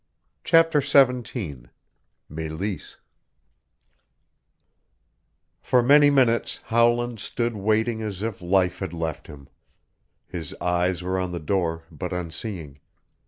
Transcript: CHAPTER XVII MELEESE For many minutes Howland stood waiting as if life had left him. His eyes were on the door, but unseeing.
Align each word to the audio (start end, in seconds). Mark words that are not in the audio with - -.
CHAPTER 0.43 0.81
XVII 0.81 1.65
MELEESE 2.27 2.97
For 5.61 5.83
many 5.83 6.09
minutes 6.09 6.57
Howland 6.63 7.19
stood 7.19 7.55
waiting 7.55 8.01
as 8.01 8.23
if 8.23 8.41
life 8.41 8.79
had 8.79 8.93
left 8.93 9.27
him. 9.27 9.47
His 10.25 10.55
eyes 10.59 11.03
were 11.03 11.19
on 11.19 11.31
the 11.33 11.39
door, 11.39 11.83
but 11.91 12.13
unseeing. 12.13 12.79